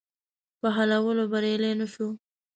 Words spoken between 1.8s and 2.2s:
شو.